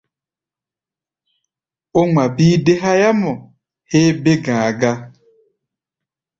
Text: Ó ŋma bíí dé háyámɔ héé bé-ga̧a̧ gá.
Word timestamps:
Ó 1.99 2.01
ŋma 2.07 2.23
bíí 2.35 2.53
dé 2.65 2.73
háyámɔ 2.81 3.31
héé 3.91 4.09
bé-ga̧a̧ 4.23 4.71
gá. 4.79 4.91